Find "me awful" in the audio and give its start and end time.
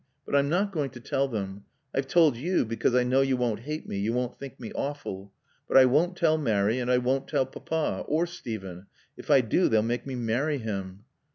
4.59-5.31